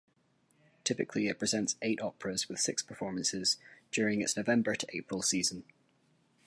[0.83, 3.57] Typically, it presents eight operas with six performances
[3.91, 5.63] during its November to April season.